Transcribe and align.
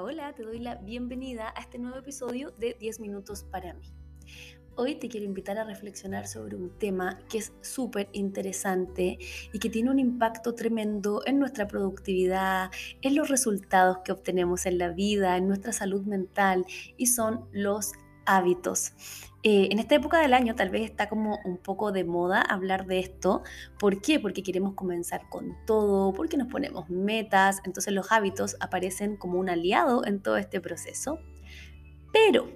Hola, 0.00 0.32
te 0.32 0.44
doy 0.44 0.60
la 0.60 0.76
bienvenida 0.76 1.52
a 1.56 1.60
este 1.60 1.76
nuevo 1.76 1.98
episodio 1.98 2.52
de 2.52 2.76
10 2.78 3.00
minutos 3.00 3.42
para 3.42 3.74
mí. 3.74 3.92
Hoy 4.76 4.94
te 4.94 5.08
quiero 5.08 5.26
invitar 5.26 5.58
a 5.58 5.64
reflexionar 5.64 6.28
sobre 6.28 6.54
un 6.54 6.70
tema 6.78 7.18
que 7.28 7.38
es 7.38 7.52
súper 7.62 8.08
interesante 8.12 9.18
y 9.52 9.58
que 9.58 9.68
tiene 9.68 9.90
un 9.90 9.98
impacto 9.98 10.54
tremendo 10.54 11.22
en 11.26 11.40
nuestra 11.40 11.66
productividad, 11.66 12.70
en 13.02 13.16
los 13.16 13.28
resultados 13.28 13.98
que 14.04 14.12
obtenemos 14.12 14.66
en 14.66 14.78
la 14.78 14.90
vida, 14.90 15.36
en 15.36 15.48
nuestra 15.48 15.72
salud 15.72 16.02
mental 16.02 16.64
y 16.96 17.06
son 17.06 17.48
los 17.50 17.92
hábitos. 18.28 18.92
Eh, 19.42 19.68
en 19.70 19.78
esta 19.78 19.94
época 19.94 20.18
del 20.20 20.34
año 20.34 20.54
tal 20.54 20.68
vez 20.68 20.82
está 20.82 21.08
como 21.08 21.38
un 21.44 21.58
poco 21.58 21.92
de 21.92 22.04
moda 22.04 22.42
hablar 22.42 22.86
de 22.86 22.98
esto. 22.98 23.42
¿Por 23.78 24.00
qué? 24.00 24.20
Porque 24.20 24.42
queremos 24.42 24.74
comenzar 24.74 25.28
con 25.28 25.56
todo, 25.64 26.12
porque 26.12 26.36
nos 26.36 26.48
ponemos 26.48 26.90
metas, 26.90 27.60
entonces 27.64 27.94
los 27.94 28.10
hábitos 28.12 28.56
aparecen 28.60 29.16
como 29.16 29.38
un 29.38 29.48
aliado 29.48 30.04
en 30.04 30.20
todo 30.20 30.36
este 30.36 30.60
proceso. 30.60 31.20
Pero 32.12 32.50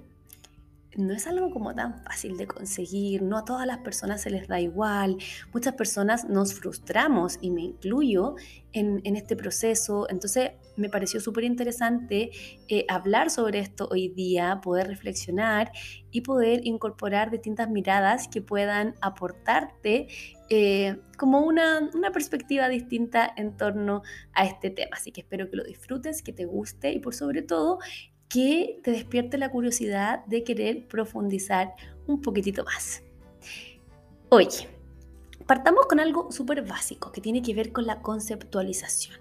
no 0.97 1.13
es 1.13 1.27
algo 1.27 1.49
como 1.51 1.73
tan 1.73 2.03
fácil 2.03 2.37
de 2.37 2.47
conseguir, 2.47 3.21
no 3.21 3.37
a 3.37 3.45
todas 3.45 3.65
las 3.65 3.79
personas 3.79 4.21
se 4.21 4.29
les 4.29 4.47
da 4.47 4.59
igual, 4.59 5.17
muchas 5.53 5.73
personas 5.73 6.27
nos 6.29 6.53
frustramos 6.53 7.37
y 7.41 7.51
me 7.51 7.61
incluyo 7.61 8.35
en, 8.73 9.01
este 9.15 9.35
proceso, 9.35 10.07
entonces 10.09 10.51
me 10.77 10.89
pareció 10.89 11.19
súper 11.19 11.43
interesante 11.43 12.31
eh, 12.67 12.85
hablar 12.89 13.29
sobre 13.29 13.59
esto 13.59 13.87
hoy 13.91 14.09
día, 14.09 14.61
poder 14.63 14.87
reflexionar 14.87 15.71
y 16.09 16.21
poder 16.21 16.65
incorporar 16.65 17.29
distintas 17.29 17.69
miradas 17.69 18.27
que 18.27 18.41
puedan 18.41 18.95
aportarte 19.01 20.07
eh, 20.49 20.97
como 21.17 21.41
una, 21.41 21.89
una 21.93 22.11
perspectiva 22.11 22.67
distinta 22.67 23.31
en 23.37 23.55
torno 23.57 24.01
a 24.33 24.45
este 24.45 24.71
tema. 24.71 24.97
Así 24.97 25.11
que 25.11 25.21
espero 25.21 25.49
que 25.49 25.57
lo 25.57 25.63
disfrutes, 25.63 26.23
que 26.23 26.33
te 26.33 26.45
guste 26.45 26.91
y 26.91 26.99
por 26.99 27.13
sobre 27.13 27.43
todo 27.43 27.77
que 28.33 28.79
te 28.83 28.89
despierte 28.89 29.37
la 29.37 29.51
curiosidad 29.51 30.25
de 30.25 30.43
querer 30.43 30.87
profundizar 30.87 31.75
un 32.07 32.19
poquitito 32.19 32.63
más. 32.63 33.03
Oye, 34.29 34.67
partamos 35.45 35.85
con 35.85 35.99
algo 35.99 36.31
súper 36.31 36.63
básico 36.63 37.11
que 37.11 37.21
tiene 37.21 37.43
que 37.43 37.53
ver 37.53 37.71
con 37.71 37.85
la 37.85 38.01
conceptualización. 38.01 39.19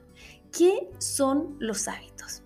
¿Qué 0.50 0.88
son 0.96 1.56
los 1.58 1.88
hábitos? 1.88 2.42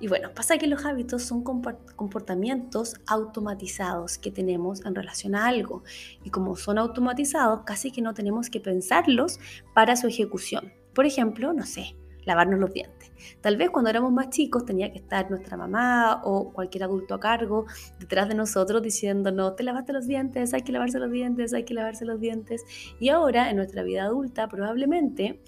Y 0.00 0.08
bueno, 0.08 0.30
pasa 0.34 0.56
que 0.56 0.66
los 0.66 0.86
hábitos 0.86 1.24
son 1.24 1.44
comportamientos 1.44 2.94
automatizados 3.06 4.16
que 4.16 4.30
tenemos 4.30 4.86
en 4.86 4.94
relación 4.94 5.34
a 5.34 5.46
algo. 5.46 5.82
Y 6.24 6.30
como 6.30 6.56
son 6.56 6.78
automatizados, 6.78 7.64
casi 7.66 7.90
que 7.90 8.00
no 8.00 8.14
tenemos 8.14 8.48
que 8.48 8.60
pensarlos 8.60 9.40
para 9.74 9.94
su 9.94 10.06
ejecución. 10.06 10.72
Por 10.94 11.04
ejemplo, 11.04 11.52
no 11.52 11.66
sé, 11.66 11.96
lavarnos 12.28 12.60
los 12.60 12.72
dientes. 12.72 13.10
Tal 13.40 13.56
vez 13.56 13.70
cuando 13.70 13.90
éramos 13.90 14.12
más 14.12 14.30
chicos 14.30 14.64
tenía 14.64 14.92
que 14.92 14.98
estar 14.98 15.28
nuestra 15.30 15.56
mamá 15.56 16.20
o 16.24 16.52
cualquier 16.52 16.84
adulto 16.84 17.14
a 17.14 17.20
cargo 17.20 17.66
detrás 17.98 18.28
de 18.28 18.34
nosotros 18.34 18.82
diciéndonos, 18.82 19.56
te 19.56 19.64
lavaste 19.64 19.92
los 19.92 20.06
dientes, 20.06 20.54
hay 20.54 20.62
que 20.62 20.72
lavarse 20.72 20.98
los 20.98 21.10
dientes, 21.10 21.52
hay 21.54 21.64
que 21.64 21.74
lavarse 21.74 22.04
los 22.04 22.20
dientes. 22.20 22.64
Y 23.00 23.08
ahora 23.08 23.50
en 23.50 23.56
nuestra 23.56 23.82
vida 23.82 24.04
adulta 24.04 24.46
probablemente 24.46 25.42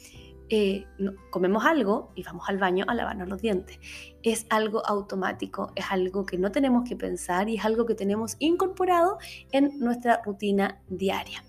eh, 0.49 0.85
comemos 1.31 1.65
algo 1.65 2.11
y 2.17 2.25
vamos 2.25 2.49
al 2.49 2.59
baño 2.59 2.85
a 2.89 2.95
lavarnos 2.95 3.29
los 3.29 3.41
dientes. 3.41 3.79
Es 4.23 4.47
algo 4.51 4.85
automático, 4.85 5.73
es 5.77 5.85
algo 5.91 6.27
que 6.27 6.39
no 6.39 6.51
tenemos 6.51 6.89
que 6.89 6.97
pensar 6.97 7.49
y 7.49 7.57
es 7.59 7.65
algo 7.65 7.87
que 7.87 7.95
tenemos 7.95 8.37
incorporado 8.41 9.19
en 9.53 9.79
nuestra 9.79 10.23
rutina 10.25 10.81
diaria. 10.89 11.45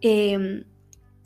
Em, 0.00 0.64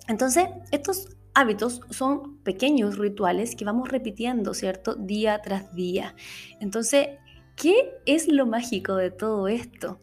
entonces, 0.09 0.49
estos 0.73 1.17
hábitos 1.35 1.81
son 1.91 2.39
pequeños 2.39 2.99
rituales 2.99 3.57
que 3.57 3.65
vamos 3.65 3.89
repitiendo, 3.89 4.55
¿cierto? 4.55 4.95
Día 4.95 5.41
tras 5.43 5.75
día. 5.75 6.15
Entonces, 6.61 7.09
¿qué 7.57 7.93
es 8.07 8.29
lo 8.29 8.47
mágico 8.47 8.97
de 8.97 9.11
todo 9.11 9.49
esto? 9.49 10.01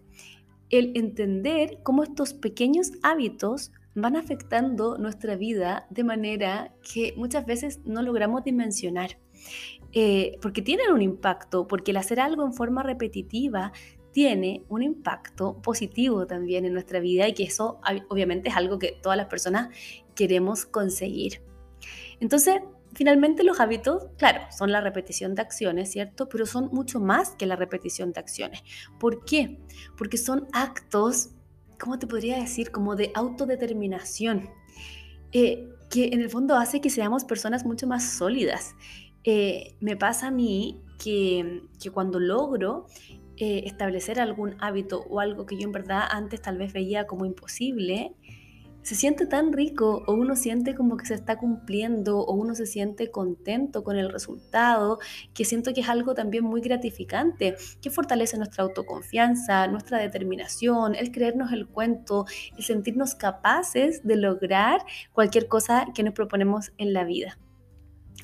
El 0.70 0.92
entender 0.96 1.80
cómo 1.84 2.04
estos 2.04 2.34
pequeños 2.34 2.92
hábitos 3.04 3.72
van 3.96 4.16
afectando 4.16 4.98
nuestra 4.98 5.36
vida 5.36 5.88
de 5.90 6.04
manera 6.04 6.76
que 6.94 7.14
muchas 7.18 7.46
veces 7.46 7.80
no 7.86 8.02
logramos 8.02 8.44
dimensionar. 8.44 9.18
Eh, 9.94 10.38
porque 10.42 10.62
tienen 10.62 10.92
un 10.92 11.02
impacto, 11.02 11.68
porque 11.68 11.92
el 11.92 11.98
hacer 11.98 12.20
algo 12.20 12.46
en 12.46 12.54
forma 12.54 12.84
repetitiva 12.84 13.72
tiene 14.12 14.64
un 14.70 14.84
impacto 14.84 15.62
positivo 15.62 16.28
también 16.28 16.66
en 16.66 16.74
nuestra 16.74 17.00
vida 17.00 17.28
y 17.28 17.34
que 17.34 17.44
eso 17.44 17.80
obviamente 18.10 18.50
es 18.50 18.56
algo 18.56 18.80
que 18.80 18.98
todas 19.02 19.18
las 19.18 19.28
personas 19.28 19.70
queremos 20.18 20.66
conseguir. 20.66 21.42
Entonces, 22.20 22.56
finalmente 22.94 23.44
los 23.44 23.60
hábitos, 23.60 24.08
claro, 24.18 24.42
son 24.52 24.72
la 24.72 24.82
repetición 24.82 25.36
de 25.36 25.44
acciones, 25.44 25.92
¿cierto? 25.92 26.28
Pero 26.28 26.46
son 26.46 26.70
mucho 26.74 27.00
más 27.00 27.36
que 27.36 27.46
la 27.46 27.56
repetición 27.56 28.12
de 28.12 28.20
acciones. 28.20 28.64
¿Por 29.00 29.24
qué? 29.24 29.60
Porque 29.98 30.18
son 30.18 30.48
actos, 30.52 31.30
¿cómo 31.80 32.00
te 32.00 32.08
podría 32.08 32.40
decir? 32.40 32.72
Como 32.72 32.96
de 32.96 33.12
autodeterminación, 33.14 34.50
eh, 35.32 35.70
que 35.90 36.08
en 36.08 36.22
el 36.22 36.30
fondo 36.30 36.56
hace 36.56 36.82
que 36.82 36.90
seamos 36.90 37.24
personas 37.24 37.64
mucho 37.66 37.88
más 37.88 38.04
sólidas. 38.18 38.76
Eh, 39.24 39.76
me 39.80 39.96
pasa 39.96 40.28
a 40.28 40.32
mí 40.32 40.82
que, 40.98 41.62
que 41.80 41.92
cuando 41.92 42.20
logro 42.20 42.88
eh, 43.40 43.64
establecer 43.68 44.20
algún 44.20 44.56
hábito 44.60 45.06
o 45.10 45.20
algo 45.20 45.46
que 45.46 45.58
yo 45.58 45.68
en 45.68 45.72
verdad 45.72 46.02
antes 46.10 46.42
tal 46.42 46.58
vez 46.58 46.74
veía 46.74 47.06
como 47.06 47.24
imposible, 47.24 48.16
se 48.88 48.96
siente 48.96 49.26
tan 49.26 49.52
rico 49.52 50.06
o 50.08 50.14
uno 50.14 50.38
siente 50.38 50.74
como 50.74 50.96
que 50.96 51.06
se 51.06 51.14
está 51.14 51.38
cumpliendo 51.38 52.20
o 52.20 52.34
uno 52.34 52.56
se 52.56 52.66
siente 52.66 53.12
contento 53.12 53.84
con 53.84 53.98
el 53.98 54.10
resultado, 54.10 55.00
que 55.34 55.44
siento 55.44 55.74
que 55.74 55.82
es 55.82 55.90
algo 55.90 56.14
también 56.14 56.46
muy 56.46 56.62
gratificante, 56.62 57.58
que 57.82 57.90
fortalece 57.90 58.38
nuestra 58.38 58.64
autoconfianza, 58.64 59.68
nuestra 59.68 59.98
determinación, 59.98 60.96
el 60.96 61.12
creernos 61.12 61.52
el 61.52 61.68
cuento, 61.68 62.28
el 62.58 62.64
sentirnos 62.64 63.14
capaces 63.14 64.08
de 64.08 64.16
lograr 64.16 64.86
cualquier 65.12 65.50
cosa 65.50 65.88
que 65.94 66.04
nos 66.04 66.14
proponemos 66.14 66.72
en 66.78 66.94
la 66.94 67.04
vida. 67.04 67.38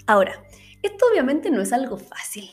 Ahora, 0.08 0.46
esto 0.82 1.06
obviamente 1.12 1.52
no 1.52 1.60
es 1.60 1.74
algo 1.74 1.98
fácil. 1.98 2.50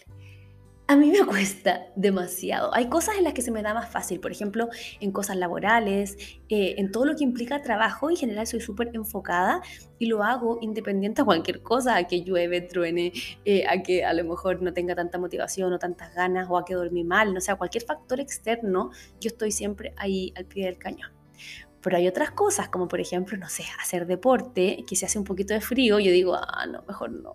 A 0.90 0.96
mí 0.96 1.12
me 1.12 1.24
cuesta 1.24 1.86
demasiado. 1.94 2.74
Hay 2.74 2.88
cosas 2.88 3.16
en 3.16 3.22
las 3.22 3.32
que 3.32 3.42
se 3.42 3.52
me 3.52 3.62
da 3.62 3.72
más 3.74 3.88
fácil, 3.88 4.18
por 4.18 4.32
ejemplo, 4.32 4.68
en 4.98 5.12
cosas 5.12 5.36
laborales, 5.36 6.16
eh, 6.48 6.74
en 6.78 6.90
todo 6.90 7.04
lo 7.04 7.14
que 7.14 7.22
implica 7.22 7.62
trabajo. 7.62 8.10
En 8.10 8.16
general 8.16 8.44
soy 8.48 8.58
súper 8.58 8.90
enfocada 8.92 9.62
y 10.00 10.06
lo 10.06 10.24
hago 10.24 10.58
independiente 10.60 11.22
a 11.22 11.24
cualquier 11.24 11.62
cosa, 11.62 11.94
a 11.94 12.08
que 12.08 12.24
llueve, 12.24 12.60
truene, 12.62 13.12
eh, 13.44 13.68
a 13.68 13.80
que 13.84 14.04
a 14.04 14.12
lo 14.14 14.24
mejor 14.24 14.62
no 14.62 14.72
tenga 14.72 14.96
tanta 14.96 15.16
motivación 15.16 15.72
o 15.72 15.78
tantas 15.78 16.12
ganas 16.12 16.48
o 16.50 16.58
a 16.58 16.64
que 16.64 16.74
dormí 16.74 17.04
mal, 17.04 17.32
no 17.32 17.40
sé, 17.40 17.54
cualquier 17.54 17.84
factor 17.84 18.18
externo, 18.18 18.90
yo 19.20 19.28
estoy 19.28 19.52
siempre 19.52 19.94
ahí 19.96 20.32
al 20.34 20.46
pie 20.46 20.66
del 20.66 20.78
cañón. 20.78 21.12
Pero 21.82 21.96
hay 21.96 22.08
otras 22.08 22.30
cosas, 22.30 22.68
como 22.68 22.88
por 22.88 23.00
ejemplo, 23.00 23.36
no 23.38 23.48
sé, 23.48 23.64
hacer 23.80 24.06
deporte, 24.06 24.84
que 24.86 24.96
se 24.96 25.06
hace 25.06 25.18
un 25.18 25.24
poquito 25.24 25.54
de 25.54 25.60
frío, 25.60 25.98
yo 25.98 26.12
digo, 26.12 26.34
ah, 26.34 26.66
no, 26.66 26.82
mejor 26.86 27.10
no. 27.10 27.34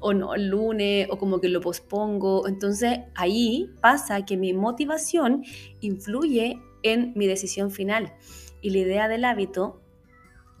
O 0.00 0.12
no, 0.12 0.34
el 0.34 0.48
lunes, 0.48 1.06
o 1.10 1.18
como 1.18 1.40
que 1.40 1.48
lo 1.48 1.60
pospongo. 1.60 2.48
Entonces 2.48 3.00
ahí 3.14 3.70
pasa 3.80 4.24
que 4.24 4.36
mi 4.36 4.52
motivación 4.52 5.44
influye 5.80 6.60
en 6.82 7.12
mi 7.14 7.26
decisión 7.26 7.70
final. 7.70 8.12
Y 8.60 8.70
la 8.70 8.78
idea 8.78 9.08
del 9.08 9.24
hábito 9.24 9.80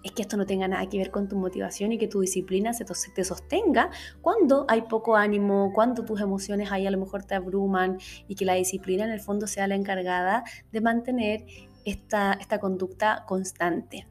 es 0.04 0.12
que 0.12 0.22
esto 0.22 0.36
no 0.36 0.46
tenga 0.46 0.68
nada 0.68 0.86
que 0.88 0.98
ver 0.98 1.10
con 1.10 1.28
tu 1.28 1.36
motivación 1.36 1.90
y 1.92 1.98
que 1.98 2.06
tu 2.06 2.20
disciplina 2.20 2.74
se 2.74 2.84
te 2.84 3.24
sostenga 3.24 3.90
cuando 4.20 4.66
hay 4.68 4.82
poco 4.82 5.16
ánimo, 5.16 5.72
cuando 5.74 6.04
tus 6.04 6.20
emociones 6.20 6.70
ahí 6.70 6.86
a 6.86 6.90
lo 6.90 6.98
mejor 6.98 7.24
te 7.24 7.34
abruman 7.34 7.98
y 8.28 8.34
que 8.34 8.44
la 8.44 8.52
disciplina 8.52 9.04
en 9.04 9.10
el 9.10 9.20
fondo 9.20 9.46
sea 9.46 9.66
la 9.66 9.74
encargada 9.74 10.44
de 10.70 10.80
mantener 10.82 11.46
esta, 11.84 12.38
conducta 12.60 13.24
constante. 13.26 14.06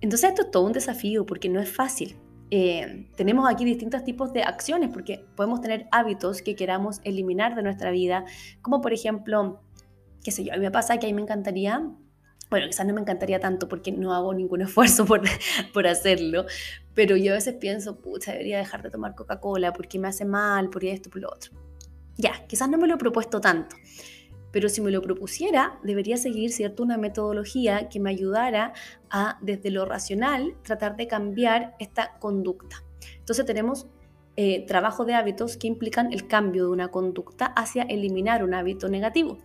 Entonces 0.00 0.30
esto 0.30 0.42
es 0.42 0.50
todo 0.50 0.64
un 0.64 0.72
desafío 0.72 1.24
porque 1.24 1.48
no 1.48 1.60
es 1.60 1.70
fácil. 1.70 2.16
Eh, 2.50 3.08
tenemos 3.16 3.50
aquí 3.50 3.64
distintos 3.64 4.04
tipos 4.04 4.32
de 4.32 4.42
acciones 4.42 4.90
porque 4.92 5.24
podemos 5.34 5.60
tener 5.60 5.86
hábitos 5.90 6.42
que 6.42 6.54
queramos 6.54 7.00
eliminar 7.04 7.54
de 7.54 7.62
nuestra 7.62 7.90
vida, 7.90 8.24
como 8.60 8.80
por 8.80 8.92
ejemplo, 8.92 9.62
qué 10.22 10.30
sé 10.30 10.44
yo, 10.44 10.52
a 10.52 10.56
mí 10.56 10.62
me 10.62 10.70
pasa 10.70 10.98
que 10.98 11.06
a 11.06 11.08
mí 11.08 11.14
me 11.14 11.22
encantaría, 11.22 11.82
bueno, 12.50 12.66
quizás 12.66 12.86
no 12.86 12.94
me 12.94 13.00
encantaría 13.00 13.40
tanto 13.40 13.66
porque 13.66 13.92
no 13.92 14.12
hago 14.14 14.34
ningún 14.34 14.60
esfuerzo 14.62 15.06
por, 15.06 15.22
por 15.72 15.86
hacerlo, 15.86 16.44
pero 16.94 17.16
yo 17.16 17.32
a 17.32 17.36
veces 17.36 17.54
pienso, 17.54 18.00
pucha, 18.00 18.32
debería 18.32 18.58
dejar 18.58 18.82
de 18.82 18.90
tomar 18.90 19.14
Coca-Cola 19.14 19.72
porque 19.72 19.98
me 19.98 20.08
hace 20.08 20.24
mal, 20.24 20.68
por 20.70 20.84
esto, 20.84 21.10
por 21.10 21.22
lo 21.22 21.30
otro. 21.32 21.52
Ya, 22.16 22.46
quizás 22.46 22.68
no 22.68 22.78
me 22.78 22.86
lo 22.86 22.94
he 22.94 22.98
propuesto 22.98 23.40
tanto, 23.40 23.74
pero 24.54 24.68
si 24.68 24.80
me 24.80 24.92
lo 24.92 25.02
propusiera, 25.02 25.80
debería 25.82 26.16
seguir 26.16 26.52
cierto 26.52 26.84
una 26.84 26.96
metodología 26.96 27.88
que 27.88 27.98
me 27.98 28.10
ayudara 28.10 28.72
a, 29.10 29.36
desde 29.42 29.72
lo 29.72 29.84
racional, 29.84 30.54
tratar 30.62 30.96
de 30.96 31.08
cambiar 31.08 31.74
esta 31.80 32.12
conducta. 32.20 32.84
Entonces 33.18 33.44
tenemos 33.46 33.88
eh, 34.36 34.64
trabajo 34.64 35.04
de 35.04 35.14
hábitos 35.14 35.56
que 35.56 35.66
implican 35.66 36.12
el 36.12 36.28
cambio 36.28 36.66
de 36.66 36.70
una 36.70 36.92
conducta 36.92 37.46
hacia 37.46 37.82
eliminar 37.82 38.44
un 38.44 38.54
hábito 38.54 38.88
negativo. 38.88 39.38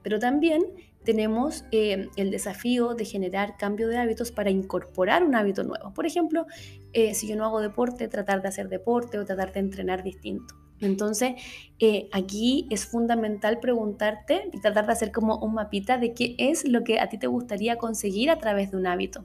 Pero 0.00 0.20
también 0.20 0.62
tenemos 1.02 1.64
eh, 1.72 2.08
el 2.14 2.30
desafío 2.30 2.94
de 2.94 3.04
generar 3.04 3.56
cambio 3.56 3.88
de 3.88 3.98
hábitos 3.98 4.30
para 4.30 4.50
incorporar 4.50 5.24
un 5.24 5.34
hábito 5.34 5.64
nuevo. 5.64 5.92
Por 5.92 6.06
ejemplo, 6.06 6.46
eh, 6.92 7.14
si 7.14 7.26
yo 7.26 7.34
no 7.34 7.46
hago 7.46 7.60
deporte, 7.60 8.06
tratar 8.06 8.42
de 8.42 8.48
hacer 8.48 8.68
deporte 8.68 9.18
o 9.18 9.24
tratar 9.24 9.52
de 9.52 9.58
entrenar 9.58 10.04
distinto. 10.04 10.61
Entonces, 10.82 11.34
eh, 11.78 12.08
aquí 12.12 12.66
es 12.70 12.86
fundamental 12.86 13.60
preguntarte 13.60 14.50
y 14.52 14.60
tratar 14.60 14.86
de 14.86 14.92
hacer 14.92 15.12
como 15.12 15.38
un 15.38 15.54
mapita 15.54 15.96
de 15.96 16.12
qué 16.12 16.34
es 16.38 16.68
lo 16.68 16.84
que 16.84 17.00
a 17.00 17.08
ti 17.08 17.18
te 17.18 17.28
gustaría 17.28 17.78
conseguir 17.78 18.30
a 18.30 18.38
través 18.38 18.72
de 18.72 18.76
un 18.76 18.86
hábito. 18.86 19.24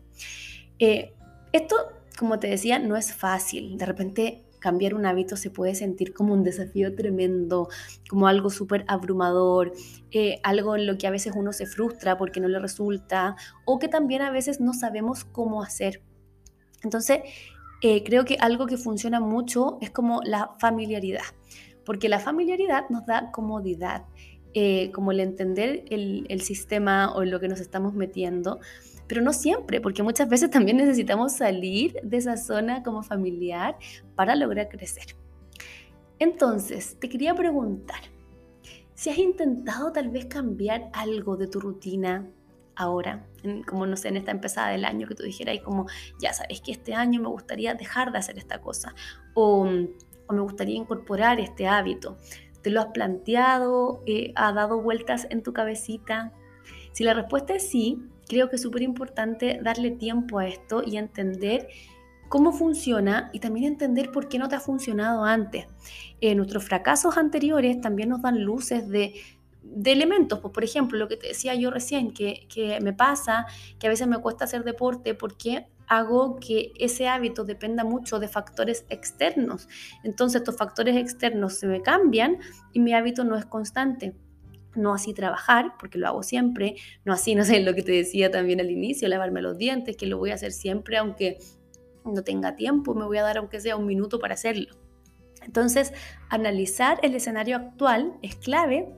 Eh, 0.79 1.13
esto, 1.51 1.75
como 2.17 2.39
te 2.39 2.47
decía, 2.47 2.79
no 2.79 2.95
es 2.95 3.13
fácil. 3.13 3.77
De 3.77 3.85
repente 3.85 4.43
cambiar 4.59 4.93
un 4.93 5.05
hábito 5.05 5.35
se 5.35 5.49
puede 5.49 5.75
sentir 5.75 6.13
como 6.13 6.33
un 6.33 6.43
desafío 6.43 6.95
tremendo, 6.95 7.69
como 8.09 8.27
algo 8.27 8.49
súper 8.49 8.85
abrumador, 8.87 9.73
eh, 10.11 10.39
algo 10.43 10.75
en 10.75 10.87
lo 10.87 10.97
que 10.97 11.07
a 11.07 11.11
veces 11.11 11.33
uno 11.35 11.53
se 11.53 11.65
frustra 11.65 12.17
porque 12.17 12.39
no 12.39 12.47
le 12.47 12.59
resulta 12.59 13.35
o 13.65 13.79
que 13.79 13.87
también 13.87 14.21
a 14.21 14.31
veces 14.31 14.59
no 14.59 14.73
sabemos 14.73 15.25
cómo 15.25 15.61
hacer. 15.61 16.01
Entonces, 16.83 17.21
eh, 17.81 18.03
creo 18.03 18.25
que 18.25 18.37
algo 18.39 18.65
que 18.65 18.77
funciona 18.77 19.19
mucho 19.19 19.77
es 19.81 19.91
como 19.91 20.21
la 20.23 20.51
familiaridad, 20.59 21.23
porque 21.85 22.09
la 22.09 22.19
familiaridad 22.19 22.89
nos 22.89 23.05
da 23.05 23.31
comodidad, 23.31 24.05
eh, 24.53 24.91
como 24.91 25.11
el 25.11 25.19
entender 25.19 25.85
el, 25.89 26.25
el 26.29 26.41
sistema 26.41 27.13
o 27.13 27.23
en 27.23 27.31
lo 27.31 27.39
que 27.39 27.47
nos 27.47 27.59
estamos 27.59 27.93
metiendo, 27.93 28.59
pero 29.07 29.21
no 29.21 29.31
siempre, 29.33 29.79
porque 29.79 30.03
muchas 30.03 30.27
veces 30.27 30.49
también 30.49 30.77
necesitamos 30.77 31.33
salir 31.33 31.95
de 32.03 32.17
esa 32.17 32.37
zona 32.37 32.83
como 32.83 33.03
familiar 33.03 33.77
para 34.15 34.35
lograr 34.35 34.67
crecer. 34.69 35.15
Entonces, 36.19 36.97
te 36.99 37.07
quería 37.09 37.35
preguntar, 37.35 37.99
si 38.95 39.11
has 39.11 39.17
intentado 39.19 39.91
tal 39.91 40.09
vez 40.09 40.25
cambiar 40.25 40.89
algo 40.93 41.37
de 41.37 41.47
tu 41.47 41.59
rutina 41.59 42.27
ahora, 42.77 43.25
como 43.65 43.85
no 43.87 43.97
sé, 43.97 44.09
en 44.09 44.17
esta 44.17 44.31
empezada 44.31 44.69
del 44.69 44.85
año 44.85 45.07
que 45.07 45.15
tú 45.15 45.23
dijeras, 45.23 45.59
como, 45.63 45.87
ya 46.19 46.31
sabes 46.31 46.61
que 46.61 46.71
este 46.71 46.93
año 46.93 47.19
me 47.21 47.27
gustaría 47.27 47.73
dejar 47.73 48.11
de 48.11 48.19
hacer 48.19 48.37
esta 48.37 48.61
cosa, 48.61 48.93
o, 49.33 49.65
me 49.65 50.41
gustaría 50.41 50.75
incorporar 50.75 51.39
este 51.39 51.67
hábito. 51.67 52.17
¿Te 52.61 52.69
lo 52.69 52.81
has 52.81 52.87
planteado? 52.87 54.03
Eh, 54.05 54.33
¿Ha 54.35 54.51
dado 54.51 54.81
vueltas 54.81 55.25
en 55.29 55.41
tu 55.41 55.53
cabecita? 55.53 56.33
Si 56.91 57.05
la 57.05 57.13
respuesta 57.13 57.55
es 57.55 57.69
sí, 57.69 58.03
creo 58.27 58.49
que 58.49 58.57
es 58.57 58.61
súper 58.61 58.81
importante 58.81 59.59
darle 59.63 59.91
tiempo 59.91 60.39
a 60.39 60.47
esto 60.47 60.83
y 60.85 60.97
entender 60.97 61.69
cómo 62.27 62.51
funciona 62.51 63.29
y 63.31 63.39
también 63.39 63.67
entender 63.67 64.11
por 64.11 64.27
qué 64.27 64.37
no 64.37 64.49
te 64.49 64.55
ha 64.55 64.59
funcionado 64.59 65.23
antes. 65.23 65.65
Eh, 66.19 66.35
nuestros 66.35 66.65
fracasos 66.65 67.17
anteriores 67.17 67.79
también 67.79 68.09
nos 68.09 68.21
dan 68.21 68.43
luces 68.43 68.89
de, 68.89 69.13
elementos, 69.85 70.39
pues, 70.39 70.53
por 70.53 70.63
ejemplo, 70.63 70.97
lo 70.97 71.07
que 71.07 71.17
te 71.17 71.27
decía 71.27 71.55
yo 71.55 71.71
recién, 71.71 72.13
que, 72.13 72.47
que 72.53 72.79
me 72.81 72.93
pasa, 72.93 73.45
que 73.79 73.87
a 73.87 73.89
veces 73.89 74.07
me 74.07 74.17
cuesta 74.19 74.45
hacer 74.45 74.63
deporte 74.63 75.13
porque 75.13 75.67
hago 75.87 76.37
que 76.37 76.73
ese 76.79 77.07
hábito 77.07 77.45
dependa 77.45 77.83
mucho 77.83 78.19
de 78.19 78.27
factores 78.27 78.85
externos. 78.89 79.67
Entonces 80.03 80.41
estos 80.41 80.57
factores 80.57 80.97
externos 80.97 81.53
se 81.57 81.67
me 81.67 81.81
cambian 81.81 82.39
y 82.73 82.79
mi 82.79 82.93
hábito 82.93 83.23
no 83.23 83.37
es 83.37 83.45
constante 83.45 84.15
no 84.77 84.93
así 84.93 85.13
trabajar, 85.13 85.73
porque 85.79 85.97
lo 85.97 86.07
hago 86.07 86.23
siempre, 86.23 86.75
no 87.03 87.13
así, 87.13 87.35
no 87.35 87.43
sé, 87.43 87.59
lo 87.61 87.73
que 87.73 87.81
te 87.81 87.91
decía 87.91 88.31
también 88.31 88.59
al 88.61 88.69
inicio, 88.69 89.07
lavarme 89.07 89.41
los 89.41 89.57
dientes, 89.57 89.97
que 89.97 90.05
lo 90.05 90.17
voy 90.17 90.31
a 90.31 90.35
hacer 90.35 90.51
siempre, 90.51 90.97
aunque 90.97 91.39
no 92.05 92.23
tenga 92.23 92.55
tiempo, 92.55 92.93
me 92.93 93.05
voy 93.05 93.17
a 93.17 93.23
dar 93.23 93.37
aunque 93.37 93.59
sea 93.59 93.75
un 93.75 93.85
minuto 93.85 94.19
para 94.19 94.35
hacerlo. 94.35 94.75
Entonces, 95.43 95.93
analizar 96.29 96.99
el 97.03 97.15
escenario 97.15 97.55
actual 97.55 98.13
es 98.21 98.35
clave, 98.35 98.93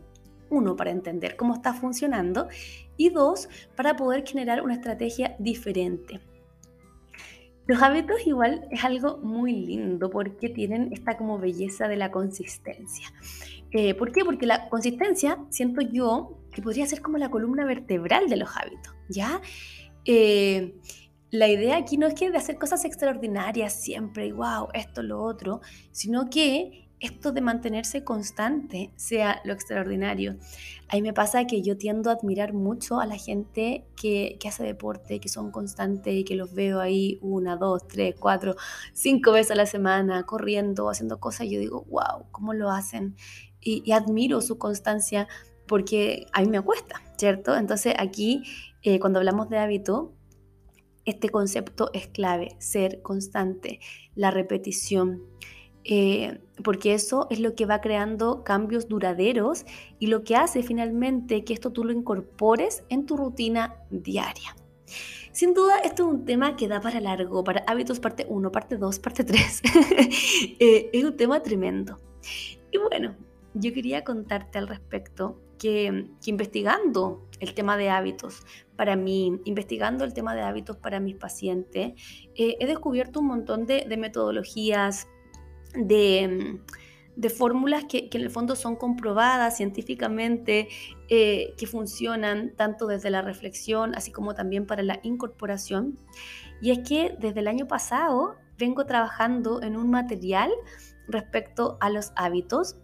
uno, 0.50 0.76
para 0.76 0.92
entender 0.92 1.36
cómo 1.36 1.56
está 1.56 1.74
funcionando 1.74 2.48
y 2.98 3.10
dos, 3.10 3.50
para 3.76 3.96
poder 3.96 4.28
generar 4.28 4.62
una 4.62 4.76
estrategia 4.76 5.36
diferente. 5.40 6.20
Los 7.68 7.84
hábitos 7.84 8.26
igual 8.26 8.68
es 8.72 8.84
algo 8.84 9.18
muy 9.18 9.54
lindo 9.54 10.10
porque 10.10 10.50
tienen 10.50 10.92
esta 10.92 11.18
como 11.18 11.38
belleza 11.38 11.88
de 11.88 11.98
la 11.98 12.10
consistencia. 12.10 13.14
Eh, 13.72 13.94
¿Por 13.94 14.12
qué? 14.12 14.26
Porque 14.26 14.48
la 14.48 14.70
consistencia, 14.70 15.38
siento 15.50 15.82
yo, 15.82 16.40
que 16.52 16.64
podría 16.64 16.88
ser 16.88 17.02
como 17.02 17.20
la 17.20 17.30
columna 17.30 17.66
vertebral 17.66 18.28
de 18.28 18.38
los 18.38 18.50
hábitos, 18.58 18.96
¿ya? 19.08 19.40
Eh, 20.06 20.80
la 21.30 21.48
idea 21.48 21.78
aquí 21.78 21.98
no 21.98 22.08
es 22.08 22.16
que 22.16 22.32
de 22.32 22.38
hacer 22.38 22.58
cosas 22.58 22.86
extraordinarias 22.86 23.74
siempre, 23.74 24.26
y 24.26 24.32
wow, 24.32 24.70
esto, 24.74 25.04
lo 25.04 25.22
otro, 25.22 25.62
sino 25.92 26.28
que 26.32 26.89
esto 27.00 27.32
de 27.32 27.42
mantenerse 27.42 28.04
constante 28.04 28.92
sea 28.96 29.42
lo 29.46 29.54
extraordinario. 29.54 30.38
Ahí 30.88 31.02
me 31.02 31.14
pasa 31.14 31.46
que 31.46 31.62
yo 31.62 31.78
tiendo 31.78 32.10
a 32.10 32.14
admirar 32.14 32.54
mucho 32.54 33.00
a 33.00 33.06
la 33.06 33.18
gente 33.18 33.86
que, 33.96 34.38
que, 34.40 34.48
hace 34.48 34.64
deporte, 34.64 35.20
que 35.20 35.30
son 35.30 35.52
constantes 35.52 36.14
y 36.14 36.24
que 36.24 36.36
los 36.36 36.54
veo 36.54 36.80
ahí 36.80 37.20
una, 37.22 37.56
dos, 37.56 37.88
tres, 37.88 38.16
cuatro, 38.20 38.56
cinco 38.94 39.32
veces 39.32 39.52
a 39.52 39.56
la 39.56 39.66
semana, 39.66 40.24
corriendo, 40.24 40.90
haciendo 40.90 41.20
cosas. 41.20 41.48
Y 41.48 41.52
yo 41.52 41.60
digo, 41.60 41.86
wow, 41.90 42.26
¿cómo 42.32 42.54
lo 42.54 42.70
hacen? 42.70 43.16
y, 43.62 43.92
admiro 43.92 44.42
su 44.42 44.58
constancia 44.58 45.28
porque 45.68 46.26
a 46.34 46.42
mí 46.42 46.48
me 46.48 46.62
cuesta, 46.62 47.02
¿cierto? 47.18 47.56
Entonces 47.56 47.94
aquí, 47.98 48.44
eh, 48.82 49.00
cuando 49.00 49.20
hablamos 49.20 49.50
de 49.50 49.60
hábito, 49.60 50.14
este 51.06 51.30
concepto 51.30 51.92
es 51.94 52.08
clave, 52.08 52.56
ser 52.60 53.02
constante, 53.02 53.80
la 54.16 54.32
repetición, 54.32 55.24
eh, 55.84 56.40
porque 56.64 56.94
eso 56.94 57.28
es 57.30 57.40
lo 57.40 57.56
que 57.56 57.66
va 57.66 57.82
creando 57.82 58.44
cambios 58.44 58.88
duraderos 58.88 59.66
y 59.98 60.08
lo 60.08 60.24
que 60.24 60.36
hace 60.36 60.64
finalmente 60.64 61.44
que 61.44 61.54
esto 61.54 61.72
tú 61.72 61.84
lo 61.84 61.92
incorpores 61.92 62.84
en 62.90 63.06
tu 63.06 63.18
rutina 63.18 63.76
diaria. 63.90 64.56
Sin 65.32 65.54
duda, 65.54 65.80
esto 65.80 66.04
es 66.04 66.10
un 66.10 66.26
tema 66.26 66.56
que 66.56 66.68
da 66.68 66.82
para 66.82 67.00
largo, 67.00 67.44
para 67.44 67.64
hábitos 67.68 68.00
parte 68.00 68.26
1, 68.28 68.52
parte 68.52 68.78
2, 68.78 69.00
parte 69.00 69.24
3. 69.24 69.62
Eh, 70.60 70.90
es 70.92 71.04
un 71.04 71.16
tema 71.16 71.42
tremendo. 71.42 72.00
Y 72.72 72.78
bueno, 72.78 73.16
yo 73.54 73.74
quería 73.74 74.04
contarte 74.04 74.58
al 74.58 74.68
respecto 74.68 75.40
que, 75.58 76.08
investigando 76.26 77.28
el 77.40 77.54
tema 77.54 77.78
de 77.78 77.90
hábitos 77.90 78.44
para 78.76 78.96
mí, 78.96 79.40
investigando 79.46 80.04
el 80.04 80.14
tema 80.14 80.34
de 80.34 80.42
hábitos 80.42 80.78
para 80.78 81.00
mis 81.00 81.16
pacientes, 81.16 81.94
eh, 82.36 82.58
he 82.60 82.66
descubierto 82.66 83.20
un 83.20 83.28
montón 83.28 83.66
de, 83.66 83.86
metodologías, 83.98 85.08
de, 85.74 86.60
fórmulas 87.36 87.86
que, 87.86 88.10
en 88.12 88.22
el 88.22 88.30
fondo 88.30 88.56
son 88.56 88.76
comprobadas 88.76 89.58
científicamente, 89.58 90.68
eh, 91.10 91.54
que 91.58 91.68
funcionan 91.68 92.56
tanto 92.56 92.88
desde 92.88 93.10
la 93.10 93.22
reflexión, 93.22 93.96
así 93.96 94.12
como 94.12 94.36
también 94.36 94.66
para 94.66 94.84
la 94.84 95.00
incorporación. 95.04 95.98
Y 96.62 96.72
es 96.72 96.80
que 96.88 97.16
desde 97.20 97.42
el 97.42 97.48
año 97.48 97.68
pasado 97.68 98.36
vengo 98.58 98.86
trabajando 98.86 99.62
en 99.62 99.78
un 99.78 99.90
material 99.90 100.52
respecto 101.08 101.78
a 101.82 101.90
los 101.90 102.12
hábitos 102.16 102.76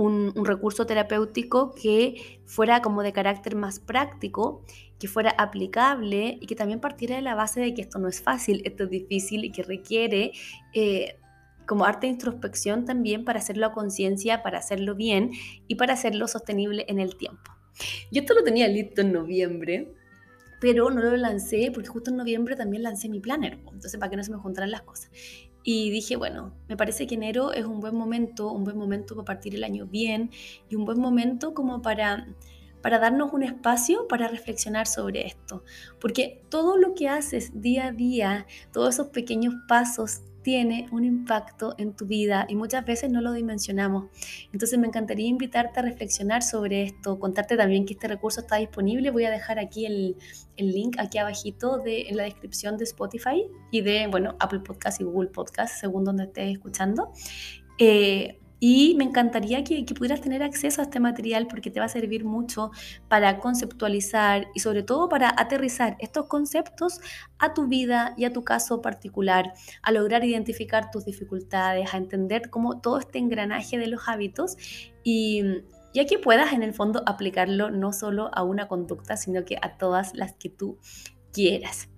un, 0.00 0.44
recurso 0.44 0.86
terapéutico 0.86 1.74
que 1.74 2.40
fuera 2.46 2.82
como 2.82 3.02
de 3.02 3.12
carácter 3.12 3.56
más 3.56 3.78
práctico, 3.78 4.62
que 4.98 5.08
fuera 5.08 5.30
aplicable 5.38 6.38
y 6.40 6.46
que 6.46 6.54
también 6.54 6.80
partiera 6.80 7.16
de 7.16 7.22
la 7.22 7.34
base 7.34 7.60
de 7.60 7.74
que 7.74 7.82
esto 7.82 7.98
no 7.98 8.08
es 8.08 8.22
fácil, 8.22 8.62
esto 8.64 8.84
es 8.84 8.90
difícil 8.90 9.44
y 9.44 9.52
que 9.52 9.62
requiere 9.62 10.32
eh, 10.74 11.16
como 11.70 11.84
arte 11.84 12.08
de 12.08 12.14
introspección 12.14 12.84
también 12.84 13.24
para 13.24 13.38
hacerlo 13.38 13.64
a 13.64 13.70
conciencia, 13.70 14.42
para 14.42 14.58
hacerlo 14.58 14.96
bien 14.96 15.30
y 15.68 15.76
para 15.76 15.94
hacerlo 15.94 16.26
sostenible 16.26 16.84
en 16.88 16.98
el 16.98 17.14
tiempo. 17.14 17.52
Yo 18.10 18.22
esto 18.22 18.34
lo 18.34 18.42
tenía 18.42 18.66
listo 18.66 19.02
en 19.02 19.12
noviembre, 19.12 19.94
pero 20.60 20.90
no 20.90 21.00
lo 21.00 21.16
lancé 21.16 21.70
porque 21.72 21.88
justo 21.88 22.10
en 22.10 22.16
noviembre 22.16 22.56
también 22.56 22.82
lancé 22.82 23.08
mi 23.08 23.20
planner, 23.20 23.60
entonces 23.72 24.00
para 24.00 24.10
que 24.10 24.16
no 24.16 24.24
se 24.24 24.32
me 24.32 24.38
juntaran 24.38 24.72
las 24.72 24.82
cosas. 24.82 25.12
Y 25.62 25.92
dije, 25.92 26.16
bueno, 26.16 26.52
me 26.68 26.76
parece 26.76 27.06
que 27.06 27.14
enero 27.14 27.52
es 27.52 27.64
un 27.64 27.78
buen 27.78 27.94
momento, 27.94 28.50
un 28.50 28.64
buen 28.64 28.76
momento 28.76 29.14
para 29.14 29.26
partir 29.26 29.54
el 29.54 29.62
año 29.62 29.86
bien 29.86 30.32
y 30.68 30.74
un 30.74 30.84
buen 30.84 30.98
momento 30.98 31.54
como 31.54 31.82
para, 31.82 32.26
para 32.82 32.98
darnos 32.98 33.32
un 33.32 33.44
espacio 33.44 34.08
para 34.08 34.26
reflexionar 34.26 34.88
sobre 34.88 35.24
esto. 35.24 35.62
Porque 36.00 36.42
todo 36.48 36.76
lo 36.76 36.94
que 36.94 37.08
haces 37.08 37.60
día 37.60 37.86
a 37.86 37.92
día, 37.92 38.48
todos 38.72 38.94
esos 38.94 39.06
pequeños 39.10 39.54
pasos 39.68 40.22
tiene 40.42 40.86
un 40.90 41.04
impacto 41.04 41.74
en 41.78 41.94
tu 41.94 42.06
vida 42.06 42.46
y 42.48 42.56
muchas 42.56 42.84
veces 42.84 43.10
no 43.10 43.20
lo 43.20 43.32
dimensionamos. 43.32 44.06
Entonces 44.52 44.78
me 44.78 44.86
encantaría 44.86 45.28
invitarte 45.28 45.80
a 45.80 45.82
reflexionar 45.82 46.42
sobre 46.42 46.82
esto, 46.82 47.18
contarte 47.18 47.56
también 47.56 47.86
que 47.86 47.94
este 47.94 48.08
recurso 48.08 48.40
está 48.40 48.56
disponible. 48.56 49.10
Voy 49.10 49.24
a 49.24 49.30
dejar 49.30 49.58
aquí 49.58 49.86
el, 49.86 50.16
el 50.56 50.72
link 50.72 50.96
aquí 50.98 51.18
abajito 51.18 51.78
de, 51.78 52.08
en 52.08 52.16
la 52.16 52.24
descripción 52.24 52.76
de 52.76 52.84
Spotify 52.84 53.46
y 53.70 53.82
de, 53.82 54.06
bueno, 54.06 54.36
Apple 54.40 54.60
Podcast 54.60 55.00
y 55.00 55.04
Google 55.04 55.30
Podcast, 55.30 55.80
según 55.80 56.04
donde 56.04 56.24
estés 56.24 56.52
escuchando. 56.52 57.12
Eh, 57.78 58.39
y 58.60 58.94
me 58.96 59.04
encantaría 59.04 59.64
que, 59.64 59.84
pudieras 59.94 60.20
tener 60.20 60.42
acceso 60.42 60.80
a 60.80 60.84
este 60.84 61.00
material 61.00 61.46
porque 61.48 61.70
te 61.70 61.80
va 61.80 61.86
a 61.86 61.88
servir 61.88 62.24
mucho 62.24 62.70
para 63.08 63.38
conceptualizar 63.38 64.48
y 64.54 64.60
sobre 64.60 64.82
todo 64.82 65.08
para 65.08 65.34
aterrizar 65.36 65.96
estos 65.98 66.26
conceptos 66.26 67.00
a 67.38 67.54
tu 67.54 67.66
vida 67.66 68.14
y 68.16 68.24
a 68.24 68.32
tu 68.32 68.44
caso 68.44 68.82
particular, 68.82 69.52
a 69.82 69.90
lograr 69.92 70.24
identificar 70.24 70.90
tus 70.90 71.06
dificultades, 71.06 71.92
a 71.92 71.96
entender 71.96 72.50
cómo 72.50 72.80
todo 72.80 72.98
este 72.98 73.18
engranaje 73.18 73.78
de 73.78 73.86
los 73.86 74.08
hábitos 74.08 74.56
y, 75.02 75.42
y 75.94 76.06
que 76.06 76.18
puedas 76.18 76.52
en 76.52 76.62
el 76.62 76.74
fondo 76.74 77.02
aplicarlo 77.06 77.70
no 77.70 77.92
solo 77.94 78.30
a 78.34 78.42
una 78.42 78.68
conducta, 78.68 79.16
sino 79.16 79.44
que 79.44 79.56
a 79.60 79.78
todas 79.78 80.14
las 80.14 80.34
que 80.34 80.50
tú 80.50 80.78
quieras. 81.32 81.88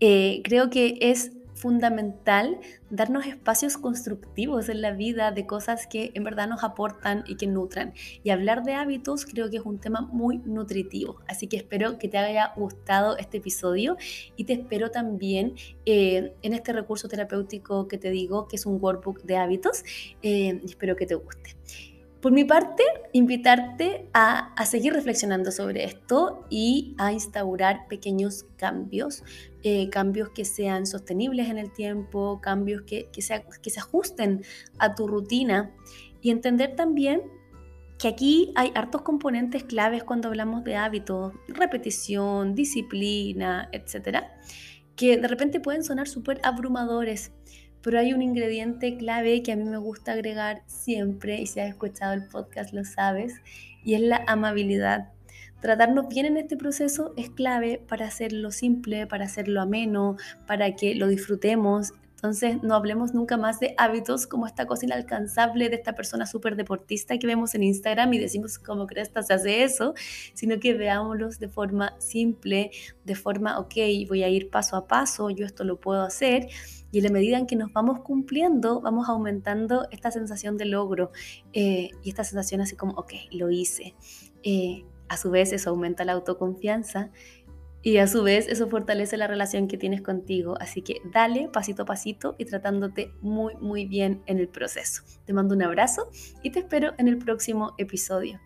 Eh, 0.00 0.42
creo 0.44 0.68
que 0.68 0.98
es 1.00 1.32
fundamental 1.64 2.60
darnos 2.90 3.24
espacios 3.24 3.78
constructivos 3.78 4.68
en 4.68 4.82
la 4.82 4.92
vida 4.92 5.32
de 5.32 5.46
cosas 5.46 5.86
que 5.86 6.10
en 6.12 6.22
verdad 6.22 6.46
nos 6.46 6.62
aportan 6.62 7.24
y 7.26 7.36
que 7.36 7.46
nutran. 7.46 7.94
Y 8.22 8.28
hablar 8.28 8.64
de 8.64 8.74
hábitos 8.74 9.24
creo 9.24 9.48
que 9.48 9.56
es 9.56 9.62
un 9.64 9.78
tema 9.78 10.02
muy 10.02 10.42
nutritivo. 10.44 11.20
Así 11.26 11.46
que 11.46 11.56
espero 11.56 11.98
que 11.98 12.08
te 12.08 12.18
haya 12.18 12.52
gustado 12.54 13.16
este 13.16 13.38
episodio 13.38 13.96
y 14.36 14.44
te 14.44 14.52
espero 14.52 14.90
también 14.90 15.54
eh, 15.86 16.34
en 16.42 16.52
este 16.52 16.74
recurso 16.74 17.08
terapéutico 17.08 17.88
que 17.88 17.96
te 17.96 18.10
digo, 18.10 18.46
que 18.46 18.56
es 18.56 18.66
un 18.66 18.78
workbook 18.78 19.22
de 19.22 19.38
hábitos. 19.38 19.84
Eh, 20.20 20.60
espero 20.66 20.96
que 20.96 21.06
te 21.06 21.14
guste. 21.14 21.56
Por 22.24 22.32
mi 22.32 22.44
parte, 22.44 22.82
invitarte 23.12 24.08
a, 24.14 24.54
seguir 24.64 24.94
reflexionando 24.94 25.52
sobre 25.52 25.84
esto 25.84 26.46
y 26.48 26.94
a 26.96 27.12
instaurar 27.12 27.86
pequeños 27.86 28.46
cambios, 28.56 29.22
eh, 29.64 29.88
cambios 29.90 30.28
que 30.30 30.44
sean 30.44 30.86
sostenibles 30.86 31.48
en 31.48 31.58
el 31.58 31.72
tiempo, 31.72 32.40
cambios 32.40 32.82
que, 32.82 33.08
que, 33.12 33.22
que 33.62 33.70
se 33.70 33.80
ajusten 33.80 34.44
a 34.78 34.94
tu 34.94 35.08
rutina 35.08 35.74
y 36.20 36.30
entender 36.30 36.76
también 36.76 37.22
que 37.98 38.08
aquí 38.08 38.52
hay 38.54 38.70
hartos 38.74 39.02
componentes 39.02 39.64
claves 39.64 40.04
cuando 40.04 40.28
hablamos 40.28 40.62
de 40.62 40.76
hábitos, 40.76 41.32
repetición, 41.48 42.54
disciplina, 42.54 43.68
etcétera, 43.72 44.38
que 44.94 45.16
de 45.16 45.26
repente 45.26 45.58
pueden 45.58 45.82
sonar 45.82 46.06
súper 46.06 46.40
abrumadores 46.44 47.32
pero 47.84 47.98
hay 47.98 48.14
un 48.14 48.22
ingrediente 48.22 48.96
clave 48.96 49.42
que 49.42 49.52
a 49.52 49.56
mí 49.56 49.64
me 49.64 49.76
gusta 49.76 50.12
agregar 50.12 50.62
siempre, 50.66 51.38
y 51.42 51.46
si 51.46 51.60
has 51.60 51.68
escuchado 51.68 52.14
el 52.14 52.26
podcast 52.28 52.72
lo 52.72 52.82
sabes, 52.82 53.34
y 53.84 53.92
es 53.92 54.00
la 54.00 54.24
amabilidad. 54.26 55.12
Tratarnos 55.64 56.08
bien 56.08 56.26
en 56.26 56.36
este 56.36 56.58
proceso 56.58 57.14
es 57.16 57.30
clave 57.30 57.82
para 57.88 58.06
hacerlo 58.06 58.50
simple, 58.50 59.06
para 59.06 59.24
hacerlo 59.24 59.62
ameno, 59.62 60.18
para 60.46 60.76
que 60.76 60.94
lo 60.94 61.08
disfrutemos. 61.08 61.94
Entonces 62.16 62.62
no 62.62 62.74
hablemos 62.74 63.14
nunca 63.14 63.38
más 63.38 63.60
de 63.60 63.74
hábitos 63.78 64.26
como 64.26 64.46
esta 64.46 64.66
cosa 64.66 64.84
inalcanzable 64.84 65.70
de 65.70 65.76
esta 65.76 65.94
persona 65.94 66.26
súper 66.26 66.56
deportista 66.56 67.18
que 67.18 67.26
vemos 67.26 67.54
en 67.54 67.62
Instagram 67.62 68.12
y 68.12 68.18
decimos 68.18 68.58
cómo 68.58 68.86
cresta 68.86 69.22
se 69.22 69.32
hace 69.32 69.62
eso, 69.62 69.94
sino 70.34 70.60
que 70.60 70.74
veámoslos 70.74 71.38
de 71.38 71.48
forma 71.48 71.98
simple, 71.98 72.70
de 73.06 73.14
forma, 73.14 73.58
ok, 73.58 73.74
voy 74.06 74.22
a 74.22 74.28
ir 74.28 74.50
paso 74.50 74.76
a 74.76 74.86
paso, 74.86 75.30
yo 75.30 75.46
esto 75.46 75.64
lo 75.64 75.80
puedo 75.80 76.02
hacer 76.02 76.46
y 76.92 76.98
en 76.98 77.04
la 77.04 77.10
medida 77.10 77.38
en 77.38 77.46
que 77.46 77.56
nos 77.56 77.72
vamos 77.72 78.00
cumpliendo, 78.00 78.82
vamos 78.82 79.08
aumentando 79.08 79.88
esta 79.90 80.10
sensación 80.10 80.58
de 80.58 80.66
logro 80.66 81.10
eh, 81.54 81.88
y 82.02 82.10
esta 82.10 82.22
sensación 82.22 82.60
así 82.60 82.76
como, 82.76 82.92
ok, 82.96 83.14
lo 83.30 83.50
hice. 83.50 83.94
Eh, 84.42 84.84
a 85.08 85.16
su 85.16 85.30
vez 85.30 85.52
eso 85.52 85.70
aumenta 85.70 86.04
la 86.04 86.12
autoconfianza 86.12 87.10
y 87.82 87.98
a 87.98 88.06
su 88.06 88.22
vez 88.22 88.48
eso 88.48 88.68
fortalece 88.68 89.18
la 89.18 89.26
relación 89.26 89.68
que 89.68 89.76
tienes 89.76 90.00
contigo. 90.00 90.56
Así 90.58 90.80
que 90.80 91.02
dale 91.12 91.48
pasito 91.52 91.82
a 91.82 91.86
pasito 91.86 92.34
y 92.38 92.46
tratándote 92.46 93.12
muy, 93.20 93.54
muy 93.56 93.84
bien 93.86 94.22
en 94.26 94.38
el 94.38 94.48
proceso. 94.48 95.02
Te 95.26 95.34
mando 95.34 95.54
un 95.54 95.62
abrazo 95.62 96.08
y 96.42 96.50
te 96.50 96.60
espero 96.60 96.94
en 96.96 97.08
el 97.08 97.18
próximo 97.18 97.74
episodio. 97.76 98.40